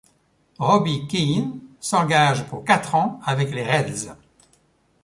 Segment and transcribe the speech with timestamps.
[0.57, 4.09] Robbie Keane s'engage pour quatre ans avec les Reds.